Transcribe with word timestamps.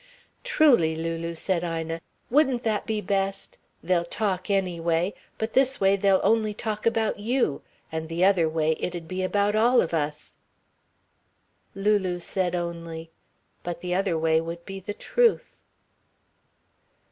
"Truly, 0.43 0.95
Lulu," 0.95 1.35
said 1.35 1.63
Ina, 1.63 2.01
"wouldn't 2.31 2.63
that 2.63 2.87
be 2.87 3.01
best? 3.01 3.59
They'll 3.83 4.03
talk 4.03 4.49
anyway. 4.49 5.13
But 5.37 5.53
this 5.53 5.79
way 5.79 5.95
they'll 5.95 6.19
only 6.23 6.55
talk 6.55 6.87
about 6.87 7.19
you, 7.19 7.61
and 7.91 8.09
the 8.09 8.25
other 8.25 8.49
way 8.49 8.75
it'd 8.79 9.07
be 9.07 9.21
about 9.21 9.53
all 9.55 9.79
of 9.79 9.93
us." 9.93 10.33
Lulu 11.75 12.17
said 12.19 12.55
only: 12.55 13.11
"But 13.61 13.81
the 13.81 13.93
other 13.93 14.17
way 14.17 14.41
would 14.41 14.65
be 14.65 14.79
the 14.79 14.95
truth." 14.95 15.61